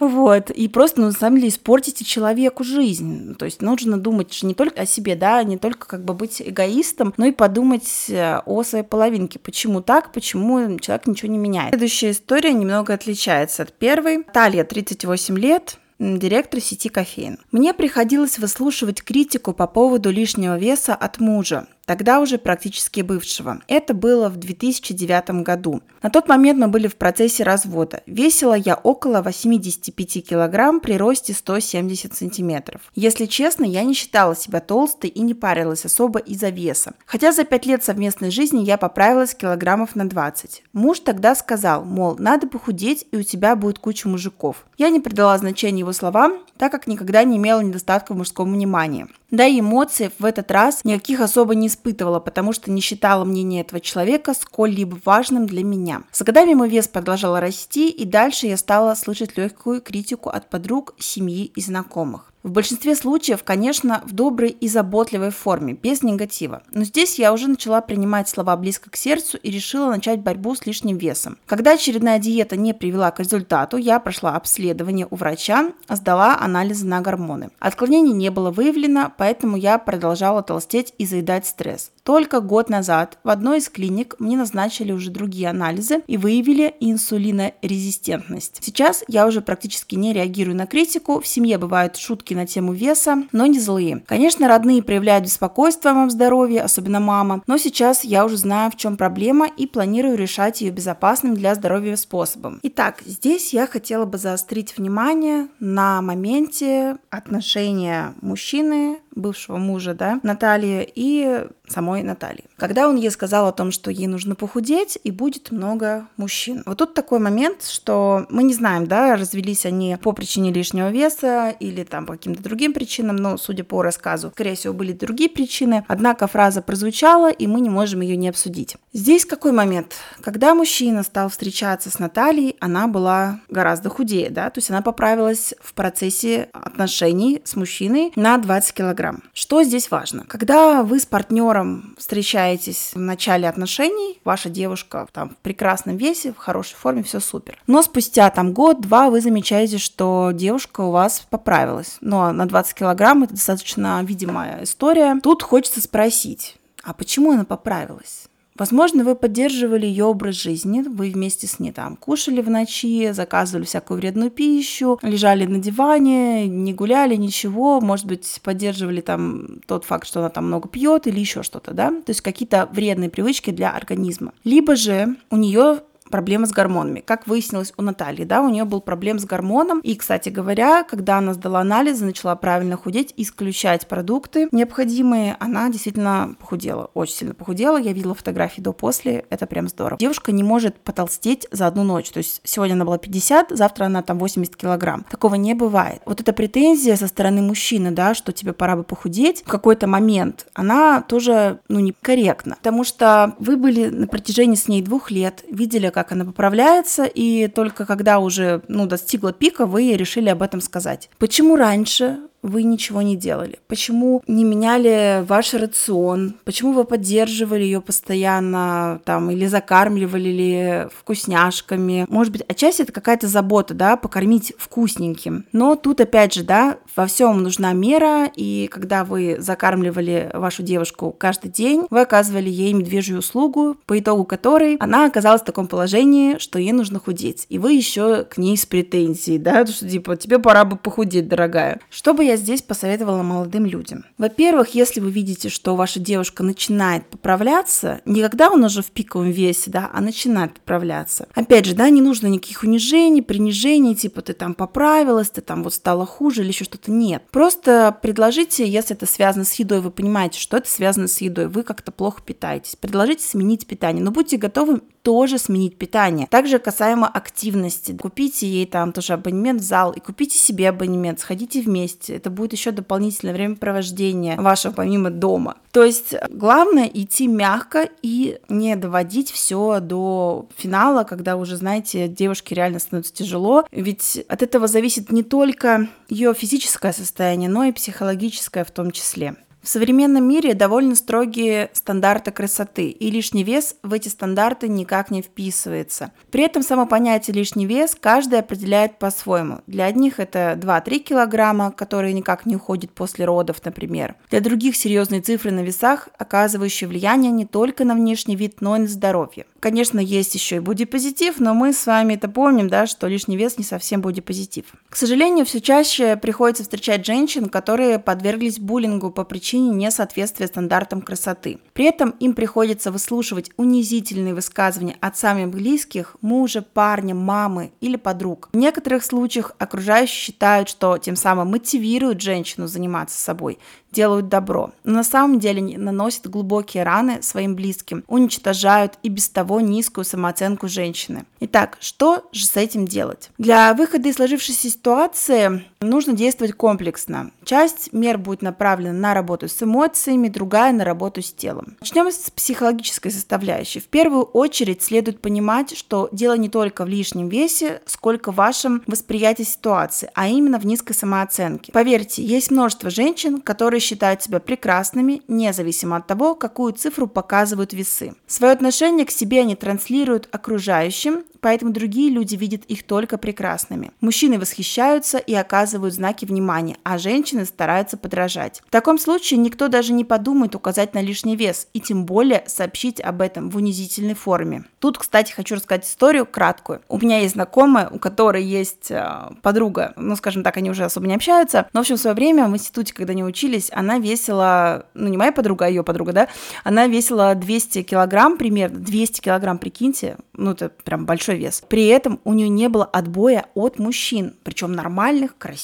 вот, 0.00 0.50
и 0.50 0.68
просто 0.68 1.00
ну, 1.00 1.06
на 1.06 1.12
самом 1.12 1.36
деле 1.36 1.48
испортите 1.48 2.04
человеку 2.04 2.64
жизнь. 2.64 3.34
То 3.36 3.44
есть 3.44 3.62
нужно 3.62 3.98
думать 3.98 4.38
не 4.42 4.54
только 4.54 4.82
о 4.82 4.86
себе, 4.86 5.16
да, 5.16 5.42
не 5.42 5.58
только 5.58 5.86
как 5.86 6.04
бы 6.04 6.14
быть 6.14 6.42
эгоистом, 6.42 7.14
но 7.16 7.26
и 7.26 7.32
подумать 7.32 8.06
э, 8.08 8.40
о 8.44 8.62
своей 8.62 8.84
половинке. 8.84 9.38
Почему 9.38 9.80
так, 9.80 10.12
почему 10.12 10.78
человек 10.78 11.06
ничего 11.06 11.30
не 11.30 11.38
меняет. 11.38 11.70
Следующая 11.70 12.10
история 12.10 12.52
немного 12.52 12.94
отличается 12.94 13.62
от 13.62 13.72
первой. 13.72 14.24
Талия, 14.24 14.64
38 14.64 15.38
лет, 15.38 15.78
директор 15.98 16.60
сети 16.60 16.88
кофеин. 16.88 17.38
Мне 17.52 17.72
приходилось 17.74 18.38
выслушивать 18.38 19.02
критику 19.02 19.52
по 19.52 19.66
поводу 19.66 20.10
лишнего 20.10 20.58
веса 20.58 20.94
от 20.94 21.20
мужа 21.20 21.66
тогда 21.84 22.20
уже 22.20 22.38
практически 22.38 23.00
бывшего. 23.00 23.60
Это 23.68 23.94
было 23.94 24.28
в 24.28 24.36
2009 24.36 25.42
году. 25.42 25.82
На 26.02 26.10
тот 26.10 26.28
момент 26.28 26.58
мы 26.58 26.68
были 26.68 26.86
в 26.86 26.96
процессе 26.96 27.44
развода. 27.44 28.02
Весила 28.06 28.54
я 28.54 28.74
около 28.74 29.22
85 29.22 30.26
килограмм 30.26 30.80
при 30.80 30.94
росте 30.94 31.32
170 31.32 32.14
сантиметров. 32.14 32.82
Если 32.94 33.26
честно, 33.26 33.64
я 33.64 33.82
не 33.84 33.94
считала 33.94 34.36
себя 34.36 34.60
толстой 34.60 35.10
и 35.10 35.20
не 35.20 35.34
парилась 35.34 35.84
особо 35.84 36.18
из-за 36.18 36.50
веса. 36.50 36.94
Хотя 37.06 37.32
за 37.32 37.44
5 37.44 37.66
лет 37.66 37.84
совместной 37.84 38.30
жизни 38.30 38.62
я 38.64 38.76
поправилась 38.76 39.34
килограммов 39.34 39.96
на 39.96 40.08
20. 40.08 40.62
Муж 40.72 41.00
тогда 41.00 41.34
сказал, 41.34 41.84
мол, 41.84 42.16
надо 42.18 42.46
похудеть 42.46 43.06
и 43.10 43.16
у 43.16 43.22
тебя 43.22 43.56
будет 43.56 43.78
куча 43.78 44.08
мужиков. 44.08 44.64
Я 44.78 44.90
не 44.90 45.00
придала 45.00 45.36
значения 45.38 45.80
его 45.80 45.92
словам, 45.92 46.38
так 46.58 46.72
как 46.72 46.86
никогда 46.86 47.24
не 47.24 47.36
имела 47.36 47.60
недостатка 47.60 48.12
в 48.12 48.16
мужском 48.16 48.52
внимании. 48.52 49.06
Да 49.34 49.46
и 49.46 49.58
эмоций 49.58 50.12
в 50.20 50.24
этот 50.24 50.52
раз 50.52 50.84
никаких 50.84 51.18
особо 51.18 51.56
не 51.56 51.66
испытывала, 51.66 52.20
потому 52.20 52.52
что 52.52 52.70
не 52.70 52.80
считала 52.80 53.24
мнение 53.24 53.62
этого 53.62 53.80
человека 53.80 54.32
сколь-либо 54.32 54.96
важным 55.04 55.48
для 55.48 55.64
меня. 55.64 56.04
С 56.12 56.22
годами 56.22 56.54
мой 56.54 56.68
вес 56.68 56.86
продолжал 56.86 57.40
расти, 57.40 57.90
и 57.90 58.04
дальше 58.04 58.46
я 58.46 58.56
стала 58.56 58.94
слышать 58.94 59.36
легкую 59.36 59.80
критику 59.80 60.28
от 60.28 60.48
подруг, 60.48 60.94
семьи 61.00 61.46
и 61.46 61.60
знакомых. 61.60 62.33
В 62.44 62.50
большинстве 62.50 62.94
случаев, 62.94 63.42
конечно, 63.42 64.02
в 64.04 64.12
доброй 64.12 64.50
и 64.50 64.68
заботливой 64.68 65.30
форме, 65.30 65.72
без 65.72 66.02
негатива. 66.02 66.62
Но 66.72 66.84
здесь 66.84 67.18
я 67.18 67.32
уже 67.32 67.48
начала 67.48 67.80
принимать 67.80 68.28
слова 68.28 68.54
близко 68.58 68.90
к 68.90 68.96
сердцу 68.96 69.38
и 69.38 69.50
решила 69.50 69.88
начать 69.88 70.20
борьбу 70.20 70.54
с 70.54 70.66
лишним 70.66 70.98
весом. 70.98 71.38
Когда 71.46 71.72
очередная 71.72 72.18
диета 72.18 72.58
не 72.58 72.74
привела 72.74 73.10
к 73.12 73.20
результату, 73.20 73.78
я 73.78 73.98
прошла 73.98 74.36
обследование 74.36 75.08
у 75.10 75.16
врача, 75.16 75.72
сдала 75.88 76.36
анализы 76.38 76.84
на 76.84 77.00
гормоны. 77.00 77.48
Отклонений 77.60 78.12
не 78.12 78.30
было 78.30 78.50
выявлено, 78.50 79.10
поэтому 79.16 79.56
я 79.56 79.78
продолжала 79.78 80.42
толстеть 80.42 80.92
и 80.98 81.06
заедать 81.06 81.46
стресс. 81.46 81.92
Только 82.02 82.42
год 82.42 82.68
назад 82.68 83.16
в 83.24 83.30
одной 83.30 83.56
из 83.58 83.70
клиник 83.70 84.16
мне 84.18 84.36
назначили 84.36 84.92
уже 84.92 85.10
другие 85.10 85.48
анализы 85.48 86.02
и 86.06 86.18
выявили 86.18 86.74
инсулинорезистентность. 86.78 88.58
Сейчас 88.60 89.02
я 89.08 89.26
уже 89.26 89.40
практически 89.40 89.94
не 89.94 90.12
реагирую 90.12 90.54
на 90.54 90.66
критику, 90.66 91.20
в 91.20 91.26
семье 91.26 91.56
бывают 91.56 91.96
шутки 91.96 92.33
на 92.34 92.46
тему 92.46 92.72
веса, 92.72 93.24
но 93.32 93.46
не 93.46 93.58
злые. 93.58 94.02
Конечно, 94.06 94.48
родные 94.48 94.82
проявляют 94.82 95.24
беспокойство 95.24 95.90
о 95.90 95.94
моем 95.94 96.10
здоровье, 96.10 96.62
особенно 96.62 97.00
мама, 97.00 97.42
но 97.46 97.58
сейчас 97.58 98.04
я 98.04 98.24
уже 98.24 98.36
знаю, 98.36 98.70
в 98.70 98.76
чем 98.76 98.96
проблема 98.96 99.46
и 99.46 99.66
планирую 99.66 100.16
решать 100.16 100.60
ее 100.60 100.70
безопасным 100.70 101.34
для 101.34 101.54
здоровья 101.54 101.96
способом. 101.96 102.60
Итак, 102.62 103.02
здесь 103.04 103.52
я 103.52 103.66
хотела 103.66 104.04
бы 104.04 104.18
заострить 104.18 104.76
внимание 104.76 105.48
на 105.60 106.02
моменте 106.02 106.98
отношения 107.10 108.14
мужчины 108.20 108.98
бывшего 109.14 109.56
мужа, 109.56 109.94
да, 109.94 110.20
Натальи 110.22 110.90
и 110.94 111.46
самой 111.66 112.02
Натальи. 112.02 112.44
Когда 112.56 112.88
он 112.88 112.96
ей 112.96 113.10
сказал 113.10 113.48
о 113.48 113.52
том, 113.52 113.70
что 113.70 113.90
ей 113.90 114.06
нужно 114.06 114.34
похудеть 114.34 114.98
и 115.02 115.10
будет 115.10 115.50
много 115.50 116.06
мужчин. 116.16 116.62
Вот 116.66 116.78
тут 116.78 116.94
такой 116.94 117.18
момент, 117.18 117.64
что 117.64 118.26
мы 118.28 118.42
не 118.42 118.54
знаем, 118.54 118.86
да, 118.86 119.16
развелись 119.16 119.64
они 119.64 119.96
по 120.02 120.12
причине 120.12 120.52
лишнего 120.52 120.90
веса 120.90 121.54
или 121.58 121.84
там 121.84 122.06
по 122.06 122.14
каким-то 122.14 122.42
другим 122.42 122.72
причинам, 122.72 123.16
но 123.16 123.36
судя 123.36 123.64
по 123.64 123.82
рассказу, 123.82 124.30
скорее 124.34 124.56
всего, 124.56 124.74
были 124.74 124.92
другие 124.92 125.30
причины. 125.30 125.84
Однако 125.88 126.26
фраза 126.26 126.60
прозвучала, 126.60 127.30
и 127.30 127.46
мы 127.46 127.60
не 127.60 127.70
можем 127.70 128.02
ее 128.02 128.16
не 128.16 128.28
обсудить. 128.28 128.76
Здесь 128.92 129.24
какой 129.24 129.52
момент? 129.52 129.94
Когда 130.20 130.54
мужчина 130.54 131.02
стал 131.02 131.28
встречаться 131.28 131.90
с 131.90 131.98
Натальей, 131.98 132.56
она 132.60 132.88
была 132.88 133.40
гораздо 133.48 133.88
худее, 133.88 134.30
да, 134.30 134.50
то 134.50 134.58
есть 134.58 134.70
она 134.70 134.82
поправилась 134.82 135.54
в 135.60 135.74
процессе 135.74 136.48
отношений 136.52 137.42
с 137.44 137.56
мужчиной 137.56 138.12
на 138.16 138.36
20 138.38 138.74
килограмм 138.74 139.03
килограмм. 139.04 139.22
Что 139.32 139.62
здесь 139.62 139.90
важно? 139.90 140.24
Когда 140.26 140.82
вы 140.82 140.98
с 140.98 141.06
партнером 141.06 141.94
встречаетесь 141.98 142.92
в 142.94 142.98
начале 142.98 143.48
отношений, 143.48 144.20
ваша 144.24 144.48
девушка 144.48 145.06
там 145.12 145.30
в 145.30 145.36
прекрасном 145.36 145.96
весе, 145.96 146.32
в 146.32 146.36
хорошей 146.36 146.76
форме, 146.76 147.02
все 147.02 147.20
супер. 147.20 147.58
Но 147.66 147.82
спустя 147.82 148.30
там 148.30 148.52
год-два 148.52 149.10
вы 149.10 149.20
замечаете, 149.20 149.78
что 149.78 150.30
девушка 150.32 150.82
у 150.82 150.90
вас 150.90 151.26
поправилась. 151.30 151.98
Но 152.00 152.32
на 152.32 152.46
20 152.46 152.74
килограмм 152.74 153.24
это 153.24 153.34
достаточно 153.34 154.02
видимая 154.02 154.62
история. 154.64 155.18
Тут 155.22 155.42
хочется 155.42 155.80
спросить, 155.80 156.56
а 156.82 156.92
почему 156.92 157.32
она 157.32 157.44
поправилась? 157.44 158.28
Возможно, 158.56 159.02
вы 159.02 159.16
поддерживали 159.16 159.84
ее 159.84 160.04
образ 160.04 160.36
жизни, 160.36 160.80
вы 160.82 161.10
вместе 161.10 161.48
с 161.48 161.58
ней 161.58 161.72
там 161.72 161.96
кушали 161.96 162.40
в 162.40 162.48
ночи, 162.48 163.10
заказывали 163.10 163.64
всякую 163.64 163.98
вредную 163.98 164.30
пищу, 164.30 165.00
лежали 165.02 165.44
на 165.44 165.58
диване, 165.58 166.46
не 166.46 166.72
гуляли, 166.72 167.16
ничего, 167.16 167.80
может 167.80 168.06
быть, 168.06 168.40
поддерживали 168.44 169.00
там 169.00 169.60
тот 169.66 169.84
факт, 169.84 170.06
что 170.06 170.20
она 170.20 170.28
там 170.28 170.46
много 170.46 170.68
пьет 170.68 171.08
или 171.08 171.18
еще 171.18 171.42
что-то, 171.42 171.72
да, 171.72 171.90
то 171.90 172.10
есть 172.10 172.20
какие-то 172.20 172.68
вредные 172.72 173.10
привычки 173.10 173.50
для 173.50 173.72
организма. 173.72 174.32
Либо 174.44 174.76
же 174.76 175.16
у 175.30 175.36
нее 175.36 175.80
проблемы 176.10 176.46
с 176.46 176.52
гормонами. 176.52 177.00
Как 177.00 177.26
выяснилось 177.26 177.72
у 177.76 177.82
Натальи, 177.82 178.24
да, 178.24 178.42
у 178.42 178.48
нее 178.48 178.64
был 178.64 178.80
проблем 178.80 179.18
с 179.18 179.24
гормоном. 179.24 179.80
И, 179.80 179.94
кстати 179.96 180.28
говоря, 180.28 180.84
когда 180.84 181.18
она 181.18 181.34
сдала 181.34 181.60
анализы, 181.60 182.04
начала 182.04 182.36
правильно 182.36 182.76
худеть, 182.76 183.14
исключать 183.16 183.86
продукты 183.88 184.48
необходимые, 184.52 185.36
она 185.40 185.68
действительно 185.68 186.36
похудела, 186.38 186.90
очень 186.94 187.14
сильно 187.14 187.34
похудела. 187.34 187.76
Я 187.76 187.92
видела 187.92 188.14
фотографии 188.14 188.60
до-после, 188.60 189.24
это 189.30 189.46
прям 189.46 189.68
здорово. 189.68 189.98
Девушка 189.98 190.32
не 190.32 190.42
может 190.42 190.76
потолстеть 190.76 191.46
за 191.50 191.66
одну 191.66 191.82
ночь. 191.84 192.10
То 192.10 192.18
есть 192.18 192.40
сегодня 192.44 192.74
она 192.74 192.84
была 192.84 192.98
50, 192.98 193.50
завтра 193.50 193.86
она 193.86 194.02
там 194.02 194.18
80 194.18 194.56
килограмм. 194.56 195.04
Такого 195.10 195.34
не 195.34 195.54
бывает. 195.54 196.02
Вот 196.06 196.20
эта 196.20 196.32
претензия 196.32 196.96
со 196.96 197.08
стороны 197.08 197.42
мужчины, 197.42 197.90
да, 197.90 198.14
что 198.14 198.32
тебе 198.32 198.52
пора 198.52 198.76
бы 198.76 198.84
похудеть, 198.84 199.42
в 199.42 199.48
какой-то 199.48 199.86
момент, 199.86 200.46
она 200.54 201.02
тоже, 201.02 201.60
ну, 201.68 201.80
некорректна. 201.80 202.56
Потому 202.56 202.84
что 202.84 203.34
вы 203.38 203.56
были 203.56 203.88
на 203.88 204.06
протяжении 204.06 204.56
с 204.56 204.68
ней 204.68 204.82
двух 204.82 205.10
лет, 205.10 205.44
видели, 205.50 205.88
как 205.94 206.12
она 206.12 206.24
поправляется, 206.24 207.04
и 207.04 207.46
только 207.46 207.86
когда 207.86 208.18
уже 208.18 208.62
ну, 208.68 208.86
достигла 208.86 209.32
пика, 209.32 209.64
вы 209.64 209.92
решили 209.92 210.28
об 210.28 210.42
этом 210.42 210.60
сказать. 210.60 211.08
Почему 211.18 211.56
раньше 211.56 212.18
вы 212.44 212.62
ничего 212.62 213.00
не 213.00 213.16
делали? 213.16 213.58
Почему 213.68 214.22
не 214.28 214.44
меняли 214.44 215.24
ваш 215.26 215.54
рацион? 215.54 216.36
Почему 216.44 216.72
вы 216.72 216.84
поддерживали 216.84 217.62
ее 217.62 217.80
постоянно 217.80 219.00
там 219.04 219.30
или 219.30 219.46
закармливали 219.46 220.28
ли 220.28 220.88
вкусняшками? 220.94 222.04
Может 222.08 222.32
быть, 222.32 222.42
отчасти 222.42 222.82
это 222.82 222.92
какая-то 222.92 223.28
забота, 223.28 223.72
да, 223.72 223.96
покормить 223.96 224.52
вкусненьким. 224.58 225.46
Но 225.52 225.74
тут 225.74 226.02
опять 226.02 226.34
же, 226.34 226.44
да, 226.44 226.76
во 226.94 227.06
всем 227.06 227.42
нужна 227.42 227.72
мера, 227.72 228.30
и 228.36 228.68
когда 228.70 229.04
вы 229.04 229.36
закармливали 229.38 230.30
вашу 230.34 230.62
девушку 230.62 231.14
каждый 231.16 231.50
день, 231.50 231.86
вы 231.88 232.02
оказывали 232.02 232.50
ей 232.50 232.74
медвежью 232.74 233.18
услугу, 233.18 233.78
по 233.86 233.98
итогу 233.98 234.24
которой 234.24 234.76
она 234.76 235.06
оказалась 235.06 235.40
в 235.40 235.46
таком 235.46 235.66
положении, 235.66 236.38
что 236.38 236.58
ей 236.58 236.72
нужно 236.72 237.00
худеть. 237.00 237.46
И 237.48 237.58
вы 237.58 237.72
еще 237.72 238.24
к 238.24 238.36
ней 238.36 238.58
с 238.58 238.66
претензией, 238.66 239.38
да, 239.38 239.64
что 239.64 239.88
типа 239.88 240.16
тебе 240.16 240.38
пора 240.38 240.66
бы 240.66 240.76
похудеть, 240.76 241.26
дорогая. 241.26 241.80
Что 241.88 242.12
бы 242.12 242.22
я 242.22 242.33
я 242.34 242.36
здесь 242.36 242.62
посоветовала 242.62 243.22
молодым 243.22 243.64
людям? 243.64 244.04
Во-первых, 244.18 244.74
если 244.74 245.00
вы 245.00 245.10
видите, 245.10 245.48
что 245.48 245.76
ваша 245.76 246.00
девушка 246.00 246.42
начинает 246.42 247.06
поправляться, 247.06 248.00
не 248.04 248.20
когда 248.22 248.50
он 248.50 248.64
уже 248.64 248.82
в 248.82 248.90
пиковом 248.90 249.30
весе, 249.30 249.70
да, 249.70 249.90
а 249.92 250.00
начинает 250.00 250.54
поправляться. 250.54 251.28
Опять 251.34 251.66
же, 251.66 251.74
да, 251.74 251.88
не 251.90 252.00
нужно 252.00 252.26
никаких 252.26 252.62
унижений, 252.62 253.22
принижений, 253.22 253.94
типа 253.94 254.22
ты 254.22 254.32
там 254.32 254.54
поправилась, 254.54 255.30
ты 255.30 255.40
там 255.40 255.62
вот 255.62 255.74
стала 255.74 256.06
хуже 256.06 256.42
или 256.42 256.48
еще 256.48 256.64
что-то. 256.64 256.90
Нет. 256.90 257.22
Просто 257.30 257.96
предложите, 258.02 258.68
если 258.68 258.96
это 258.96 259.06
связано 259.06 259.44
с 259.44 259.54
едой, 259.54 259.80
вы 259.80 259.90
понимаете, 259.90 260.40
что 260.40 260.56
это 260.56 260.68
связано 260.68 261.08
с 261.08 261.20
едой, 261.20 261.48
вы 261.48 261.62
как-то 261.62 261.92
плохо 261.92 262.22
питаетесь. 262.22 262.76
Предложите 262.76 263.24
сменить 263.24 263.66
питание, 263.66 264.02
но 264.02 264.10
будьте 264.10 264.36
готовы 264.36 264.82
тоже 265.04 265.38
сменить 265.38 265.76
питание. 265.76 266.26
Также 266.26 266.58
касаемо 266.58 267.06
активности. 267.06 267.92
Купите 267.92 268.46
ей 268.48 268.64
там 268.66 268.90
тоже 268.90 269.12
абонемент 269.12 269.60
в 269.60 269.64
зал 269.64 269.92
и 269.92 270.00
купите 270.00 270.38
себе 270.38 270.70
абонемент, 270.70 271.20
сходите 271.20 271.60
вместе. 271.60 272.16
Это 272.16 272.30
будет 272.30 272.54
еще 272.54 272.70
дополнительное 272.70 273.34
времяпровождение 273.34 274.40
вашего 274.40 274.72
помимо 274.72 275.10
дома. 275.10 275.58
То 275.72 275.84
есть 275.84 276.14
главное 276.30 276.86
идти 276.86 277.26
мягко 277.26 277.90
и 278.00 278.38
не 278.48 278.76
доводить 278.76 279.30
все 279.30 279.78
до 279.80 280.46
финала, 280.56 281.04
когда 281.04 281.36
уже, 281.36 281.56
знаете, 281.56 282.08
девушке 282.08 282.54
реально 282.54 282.78
становится 282.78 283.12
тяжело. 283.12 283.66
Ведь 283.70 284.24
от 284.26 284.42
этого 284.42 284.68
зависит 284.68 285.12
не 285.12 285.22
только 285.22 285.88
ее 286.08 286.32
физическое 286.32 286.94
состояние, 286.94 287.50
но 287.50 287.64
и 287.64 287.72
психологическое 287.72 288.64
в 288.64 288.70
том 288.70 288.90
числе. 288.90 289.36
В 289.64 289.68
современном 289.70 290.28
мире 290.28 290.52
довольно 290.52 290.94
строгие 290.94 291.70
стандарты 291.72 292.30
красоты, 292.32 292.90
и 292.90 293.10
лишний 293.10 293.44
вес 293.44 293.76
в 293.82 293.94
эти 293.94 294.08
стандарты 294.08 294.68
никак 294.68 295.10
не 295.10 295.22
вписывается. 295.22 296.12
При 296.30 296.44
этом 296.44 296.62
само 296.62 296.84
понятие 296.84 297.34
лишний 297.34 297.64
вес 297.64 297.96
каждый 297.98 298.40
определяет 298.40 298.98
по-своему. 298.98 299.62
Для 299.66 299.86
одних 299.86 300.20
это 300.20 300.58
2-3 300.60 300.98
килограмма, 300.98 301.72
которые 301.72 302.12
никак 302.12 302.44
не 302.44 302.56
уходят 302.56 302.90
после 302.90 303.24
родов, 303.24 303.56
например. 303.64 304.16
Для 304.28 304.40
других 304.40 304.76
серьезные 304.76 305.22
цифры 305.22 305.50
на 305.50 305.60
весах, 305.60 306.10
оказывающие 306.18 306.86
влияние 306.86 307.32
не 307.32 307.46
только 307.46 307.86
на 307.86 307.94
внешний 307.94 308.36
вид, 308.36 308.60
но 308.60 308.76
и 308.76 308.80
на 308.80 308.86
здоровье. 308.86 309.46
Конечно, 309.64 309.98
есть 309.98 310.34
еще 310.34 310.56
и 310.56 310.58
бодипозитив, 310.58 311.40
но 311.40 311.54
мы 311.54 311.72
с 311.72 311.86
вами 311.86 312.12
это 312.12 312.28
помним, 312.28 312.68
да, 312.68 312.86
что 312.86 313.06
лишний 313.06 313.38
вес 313.38 313.56
не 313.56 313.64
совсем 313.64 314.02
бодипозитив. 314.02 314.66
К 314.90 314.94
сожалению, 314.94 315.46
все 315.46 315.62
чаще 315.62 316.16
приходится 316.16 316.64
встречать 316.64 317.06
женщин, 317.06 317.48
которые 317.48 317.98
подверглись 317.98 318.58
буллингу 318.58 319.10
по 319.10 319.24
причине 319.24 319.70
несоответствия 319.70 320.48
стандартам 320.48 321.00
красоты. 321.00 321.60
При 321.72 321.86
этом 321.86 322.10
им 322.20 322.34
приходится 322.34 322.92
выслушивать 322.92 323.52
унизительные 323.56 324.34
высказывания 324.34 324.98
от 325.00 325.16
самых 325.16 325.48
близких, 325.48 326.16
мужа, 326.20 326.60
парня, 326.60 327.14
мамы 327.14 327.72
или 327.80 327.96
подруг. 327.96 328.50
В 328.52 328.58
некоторых 328.58 329.02
случаях 329.02 329.52
окружающие 329.58 330.14
считают, 330.14 330.68
что 330.68 330.98
тем 330.98 331.16
самым 331.16 331.48
мотивируют 331.48 332.20
женщину 332.20 332.66
заниматься 332.66 333.18
собой, 333.18 333.58
делают 333.94 334.28
добро, 334.28 334.72
но 334.82 334.92
на 334.92 335.04
самом 335.04 335.38
деле 335.38 335.78
наносят 335.78 336.28
глубокие 336.28 336.82
раны 336.82 337.22
своим 337.22 337.54
близким, 337.54 338.04
уничтожают 338.08 338.98
и 339.02 339.08
без 339.08 339.30
того 339.30 339.53
низкую 339.60 340.04
самооценку 340.04 340.68
женщины. 340.68 341.24
Итак, 341.40 341.78
что 341.80 342.28
же 342.32 342.46
с 342.46 342.56
этим 342.56 342.86
делать? 342.86 343.30
Для 343.38 343.74
выхода 343.74 344.08
из 344.08 344.16
сложившейся 344.16 344.70
ситуации 344.70 345.64
нужно 345.88 346.12
действовать 346.12 346.54
комплексно. 346.54 347.30
Часть 347.44 347.92
мер 347.92 348.18
будет 348.18 348.42
направлена 348.42 348.92
на 348.92 349.14
работу 349.14 349.48
с 349.48 349.62
эмоциями, 349.62 350.28
другая 350.28 350.72
на 350.72 350.84
работу 350.84 351.22
с 351.22 351.32
телом. 351.32 351.76
Начнем 351.80 352.10
с 352.10 352.30
психологической 352.30 353.10
составляющей. 353.10 353.80
В 353.80 353.86
первую 353.86 354.24
очередь 354.24 354.82
следует 354.82 355.20
понимать, 355.20 355.76
что 355.76 356.08
дело 356.12 356.34
не 356.34 356.48
только 356.48 356.84
в 356.84 356.88
лишнем 356.88 357.28
весе, 357.28 357.82
сколько 357.86 358.32
в 358.32 358.36
вашем 358.36 358.82
восприятии 358.86 359.42
ситуации, 359.42 360.10
а 360.14 360.28
именно 360.28 360.58
в 360.58 360.66
низкой 360.66 360.94
самооценке. 360.94 361.72
Поверьте, 361.72 362.22
есть 362.22 362.50
множество 362.50 362.90
женщин, 362.90 363.40
которые 363.40 363.80
считают 363.80 364.22
себя 364.22 364.40
прекрасными, 364.40 365.22
независимо 365.28 365.96
от 365.96 366.06
того, 366.06 366.34
какую 366.34 366.72
цифру 366.72 367.06
показывают 367.06 367.72
весы. 367.72 368.14
Свое 368.26 368.52
отношение 368.52 369.06
к 369.06 369.10
себе 369.10 369.40
они 369.40 369.54
транслируют 369.54 370.28
окружающим, 370.32 371.24
поэтому 371.40 371.72
другие 371.72 372.10
люди 372.10 372.36
видят 372.36 372.64
их 372.68 372.84
только 372.84 373.18
прекрасными. 373.18 373.90
Мужчины 374.00 374.38
восхищаются 374.38 375.18
и 375.18 375.34
оказывают 375.34 375.73
знаки 375.90 376.24
внимания, 376.24 376.76
а 376.82 376.98
женщины 376.98 377.44
стараются 377.44 377.96
подражать. 377.96 378.62
В 378.66 378.70
таком 378.70 378.98
случае 378.98 379.38
никто 379.38 379.68
даже 379.68 379.92
не 379.92 380.04
подумает 380.04 380.54
указать 380.54 380.94
на 380.94 381.00
лишний 381.00 381.36
вес 381.36 381.68
и 381.72 381.80
тем 381.80 382.04
более 382.04 382.44
сообщить 382.46 383.00
об 383.00 383.20
этом 383.20 383.50
в 383.50 383.56
унизительной 383.56 384.14
форме. 384.14 384.64
Тут, 384.78 384.98
кстати, 384.98 385.32
хочу 385.32 385.54
рассказать 385.54 385.86
историю 385.86 386.26
краткую. 386.26 386.82
У 386.88 386.98
меня 386.98 387.20
есть 387.20 387.34
знакомая, 387.34 387.88
у 387.88 387.98
которой 387.98 388.44
есть 388.44 388.90
э, 388.90 389.30
подруга, 389.42 389.92
ну, 389.96 390.16
скажем 390.16 390.42
так, 390.42 390.56
они 390.56 390.70
уже 390.70 390.84
особо 390.84 391.06
не 391.06 391.14
общаются, 391.14 391.68
но, 391.72 391.80
в 391.80 391.82
общем, 391.82 391.96
в 391.96 392.00
свое 392.00 392.14
время 392.14 392.48
в 392.48 392.54
институте, 392.54 392.94
когда 392.94 393.12
они 393.12 393.24
учились, 393.24 393.70
она 393.72 393.98
весила, 393.98 394.86
ну, 394.94 395.08
не 395.08 395.16
моя 395.16 395.32
подруга, 395.32 395.66
а 395.66 395.68
ее 395.68 395.82
подруга, 395.82 396.12
да, 396.12 396.28
она 396.64 396.86
весила 396.86 397.34
200 397.34 397.82
килограмм 397.82 398.36
примерно, 398.36 398.78
200 398.78 399.20
килограмм, 399.20 399.58
прикиньте, 399.58 400.16
ну, 400.32 400.52
это 400.52 400.68
прям 400.68 401.06
большой 401.06 401.36
вес. 401.36 401.62
При 401.68 401.86
этом 401.86 402.20
у 402.24 402.32
нее 402.32 402.48
не 402.48 402.68
было 402.68 402.84
отбоя 402.84 403.46
от 403.54 403.78
мужчин, 403.78 404.34
причем 404.42 404.72
нормальных, 404.72 405.36
красивых, 405.38 405.63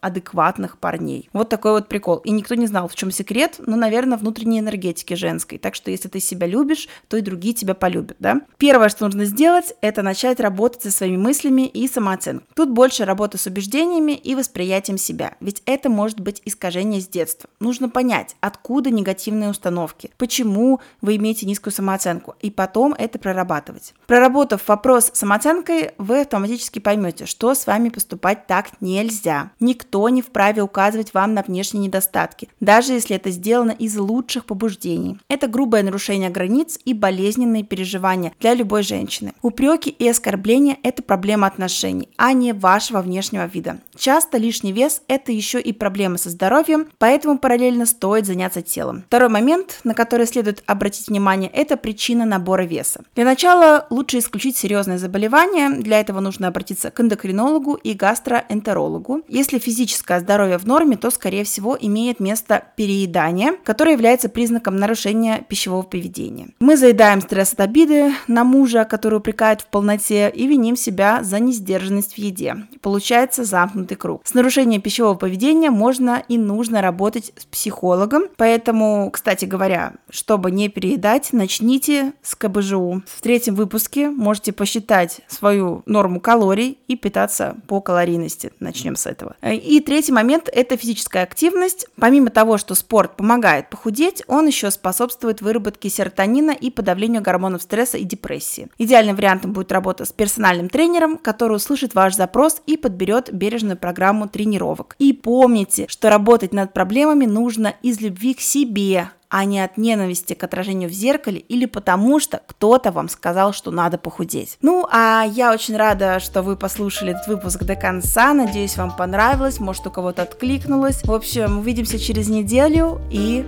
адекватных 0.00 0.78
парней. 0.78 1.28
Вот 1.32 1.48
такой 1.48 1.72
вот 1.72 1.88
прикол. 1.88 2.18
И 2.18 2.30
никто 2.30 2.54
не 2.54 2.66
знал, 2.66 2.88
в 2.88 2.94
чем 2.94 3.10
секрет, 3.10 3.56
но, 3.58 3.76
наверное, 3.76 4.18
внутренней 4.18 4.60
энергетики 4.60 5.14
женской. 5.14 5.58
Так 5.58 5.74
что 5.74 5.90
если 5.90 6.08
ты 6.08 6.20
себя 6.20 6.46
любишь, 6.46 6.88
то 7.08 7.16
и 7.16 7.20
другие 7.20 7.54
тебя 7.54 7.74
полюбят, 7.74 8.16
да? 8.18 8.42
Первое, 8.58 8.88
что 8.88 9.04
нужно 9.04 9.24
сделать, 9.24 9.74
это 9.80 10.02
начать 10.02 10.40
работать 10.40 10.82
со 10.82 10.90
своими 10.90 11.16
мыслями 11.16 11.66
и 11.66 11.88
самооценкой. 11.88 12.46
Тут 12.54 12.70
больше 12.70 13.04
работа 13.04 13.38
с 13.38 13.46
убеждениями 13.46 14.12
и 14.12 14.34
восприятием 14.34 14.98
себя, 14.98 15.34
ведь 15.40 15.62
это 15.66 15.88
может 15.88 16.20
быть 16.20 16.42
искажение 16.44 17.00
с 17.00 17.08
детства. 17.08 17.48
Нужно 17.60 17.88
понять, 17.88 18.36
откуда 18.40 18.90
негативные 18.90 19.50
установки, 19.50 20.10
почему 20.18 20.80
вы 21.00 21.16
имеете 21.16 21.46
низкую 21.46 21.72
самооценку, 21.72 22.34
и 22.40 22.50
потом 22.50 22.94
это 22.94 23.18
прорабатывать. 23.18 23.94
Проработав 24.06 24.66
вопрос 24.68 25.10
с 25.12 25.18
самооценкой, 25.18 25.92
вы 25.98 26.20
автоматически 26.20 26.78
поймете, 26.78 27.26
что 27.26 27.54
с 27.54 27.66
вами 27.66 27.88
поступать 27.88 28.46
так 28.46 28.68
нельзя 28.80 29.27
нельзя. 29.28 29.50
Никто 29.60 30.08
не 30.08 30.22
вправе 30.22 30.62
указывать 30.62 31.14
вам 31.14 31.34
на 31.34 31.42
внешние 31.42 31.86
недостатки, 31.86 32.48
даже 32.60 32.92
если 32.94 33.16
это 33.16 33.30
сделано 33.30 33.72
из 33.72 33.96
лучших 33.96 34.44
побуждений. 34.44 35.18
Это 35.28 35.46
грубое 35.46 35.82
нарушение 35.82 36.30
границ 36.30 36.78
и 36.84 36.94
болезненные 36.94 37.62
переживания 37.62 38.32
для 38.40 38.54
любой 38.54 38.82
женщины. 38.82 39.32
Упреки 39.42 39.90
и 39.90 40.08
оскорбления– 40.08 40.76
это 40.82 41.02
проблема 41.02 41.46
отношений, 41.46 42.08
а 42.16 42.32
не 42.32 42.52
вашего 42.52 43.00
внешнего 43.00 43.46
вида. 43.46 43.78
Часто 43.96 44.38
лишний 44.38 44.72
вес– 44.72 45.02
это 45.08 45.32
еще 45.32 45.60
и 45.60 45.72
проблемы 45.72 46.18
со 46.18 46.30
здоровьем, 46.30 46.88
поэтому 46.98 47.38
параллельно 47.38 47.86
стоит 47.86 48.26
заняться 48.26 48.62
телом. 48.62 49.04
Второй 49.06 49.28
момент, 49.28 49.80
на 49.84 49.94
который 49.94 50.26
следует 50.26 50.62
обратить 50.66 51.08
внимание, 51.08 51.50
это 51.52 51.76
причина 51.76 52.24
набора 52.24 52.62
веса. 52.62 53.02
Для 53.14 53.24
начала 53.24 53.86
лучше 53.90 54.18
исключить 54.18 54.56
серьезные 54.56 54.98
заболевания, 54.98 55.70
для 55.70 56.00
этого 56.00 56.20
нужно 56.20 56.48
обратиться 56.48 56.90
к 56.90 57.00
эндокринологу 57.00 57.74
и 57.74 57.94
гастроэнтерологу. 57.94 59.17
Если 59.28 59.58
физическое 59.58 60.20
здоровье 60.20 60.58
в 60.58 60.66
норме, 60.66 60.96
то, 60.96 61.10
скорее 61.10 61.44
всего, 61.44 61.76
имеет 61.80 62.20
место 62.20 62.64
переедание, 62.76 63.52
которое 63.64 63.92
является 63.92 64.28
признаком 64.28 64.76
нарушения 64.76 65.44
пищевого 65.48 65.82
поведения. 65.82 66.48
Мы 66.60 66.76
заедаем 66.76 67.20
стресс 67.20 67.52
от 67.52 67.60
обиды 67.60 68.12
на 68.26 68.44
мужа, 68.44 68.84
который 68.84 69.18
упрекает 69.18 69.62
в 69.62 69.66
полноте, 69.66 70.30
и 70.30 70.46
виним 70.46 70.76
себя 70.76 71.22
за 71.22 71.40
несдержанность 71.40 72.14
в 72.14 72.18
еде. 72.18 72.56
Получается 72.80 73.44
замкнутый 73.44 73.96
круг. 73.96 74.22
С 74.24 74.34
нарушением 74.34 74.80
пищевого 74.80 75.14
поведения 75.14 75.70
можно 75.70 76.22
и 76.28 76.38
нужно 76.38 76.82
работать 76.82 77.32
с 77.36 77.44
психологом, 77.44 78.24
поэтому, 78.36 79.10
кстати 79.10 79.44
говоря, 79.44 79.94
чтобы 80.10 80.50
не 80.50 80.68
переедать, 80.68 81.32
начните 81.32 82.12
с 82.22 82.34
КБЖУ. 82.34 83.02
В 83.06 83.22
третьем 83.22 83.54
выпуске 83.54 84.10
можете 84.10 84.52
посчитать 84.52 85.20
свою 85.28 85.82
норму 85.86 86.20
калорий 86.20 86.78
и 86.88 86.96
питаться 86.96 87.56
по 87.66 87.80
калорийности. 87.80 88.52
Начнем 88.60 88.96
с 88.96 89.06
этого. 89.08 89.36
И 89.42 89.80
третий 89.80 90.12
момент– 90.12 90.48
это 90.52 90.76
физическая 90.76 91.22
активность. 91.22 91.86
Помимо 91.96 92.30
того, 92.30 92.58
что 92.58 92.74
спорт 92.74 93.16
помогает 93.16 93.70
похудеть, 93.70 94.22
он 94.28 94.46
еще 94.46 94.70
способствует 94.70 95.40
выработке 95.40 95.88
серотонина 95.88 96.52
и 96.52 96.70
подавлению 96.70 97.22
гормонов 97.22 97.62
стресса 97.62 97.98
и 97.98 98.04
депрессии. 98.04 98.68
Идеальным 98.78 99.16
вариантом 99.16 99.52
будет 99.52 99.72
работа 99.72 100.04
с 100.04 100.12
персональным 100.12 100.68
тренером, 100.68 101.18
который 101.18 101.56
услышит 101.56 101.94
ваш 101.94 102.14
запрос 102.14 102.62
и 102.66 102.76
подберет 102.76 103.32
бережную 103.32 103.76
программу 103.76 104.28
тренировок. 104.28 104.94
И 104.98 105.12
помните, 105.12 105.86
что 105.88 106.10
работать 106.10 106.52
над 106.52 106.72
проблемами 106.72 107.24
нужно 107.26 107.74
из 107.82 108.00
любви 108.00 108.34
к 108.34 108.40
себе, 108.40 109.10
а 109.30 109.44
не 109.44 109.60
от 109.60 109.76
ненависти 109.76 110.34
к 110.34 110.42
отражению 110.42 110.88
в 110.88 110.92
зеркале 110.92 111.38
или 111.38 111.66
потому 111.66 112.20
что 112.20 112.40
кто-то 112.46 112.92
вам 112.92 113.08
сказал, 113.08 113.52
что 113.52 113.70
надо 113.70 113.98
похудеть. 113.98 114.58
Ну, 114.62 114.86
а 114.90 115.24
я 115.24 115.52
очень 115.52 115.76
рада, 115.76 116.20
что 116.20 116.42
вы 116.42 116.56
послушали 116.56 117.12
этот 117.12 117.26
выпуск 117.28 117.64
до 117.64 117.76
конца. 117.76 118.32
Надеюсь, 118.32 118.76
вам 118.76 118.94
понравилось, 118.96 119.60
может, 119.60 119.86
у 119.86 119.90
кого-то 119.90 120.22
откликнулось. 120.22 121.02
В 121.04 121.12
общем, 121.12 121.58
увидимся 121.58 121.98
через 121.98 122.28
неделю 122.28 123.00
и 123.10 123.44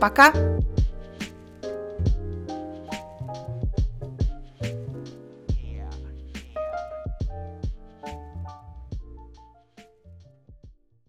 пока! 0.00 0.32